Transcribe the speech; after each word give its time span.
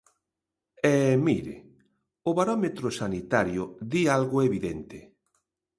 E 0.91 0.93
mire: 1.25 1.55
o 2.29 2.31
barómetro 2.37 2.87
sanitario 3.01 3.63
di 3.91 4.01
algo 4.17 4.37
evidente. 4.47 4.97